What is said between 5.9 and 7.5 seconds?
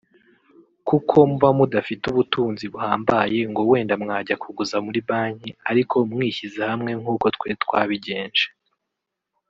mwishyize hamwe nk’uko twe